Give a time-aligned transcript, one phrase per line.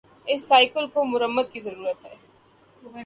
[0.27, 2.15] اس cycle کو مرمت کی ضرورت ہے